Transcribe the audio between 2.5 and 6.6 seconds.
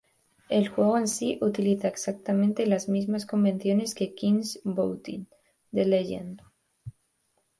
las mismas convenciones que "King's Bounty: The Legend".